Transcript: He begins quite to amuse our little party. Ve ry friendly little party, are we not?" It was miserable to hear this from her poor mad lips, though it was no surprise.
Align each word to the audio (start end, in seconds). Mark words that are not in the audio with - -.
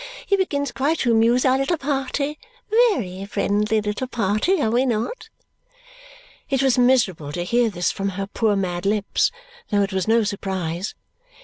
He 0.25 0.35
begins 0.35 0.71
quite 0.71 0.97
to 1.01 1.11
amuse 1.11 1.45
our 1.45 1.59
little 1.59 1.77
party. 1.77 2.39
Ve 2.71 2.95
ry 2.97 3.25
friendly 3.29 3.79
little 3.81 4.07
party, 4.07 4.59
are 4.59 4.71
we 4.71 4.83
not?" 4.83 5.29
It 6.49 6.63
was 6.63 6.75
miserable 6.75 7.31
to 7.33 7.43
hear 7.43 7.69
this 7.69 7.91
from 7.91 8.09
her 8.17 8.25
poor 8.25 8.55
mad 8.55 8.87
lips, 8.87 9.29
though 9.69 9.83
it 9.83 9.93
was 9.93 10.07
no 10.07 10.23
surprise. 10.23 10.95